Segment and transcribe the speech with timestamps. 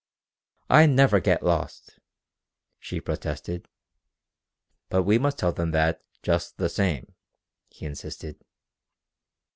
[0.67, 1.99] "I never get lost,"
[2.79, 3.67] she protested.
[4.89, 7.13] "But we must tell them that just the same,"
[7.69, 8.43] he insisted.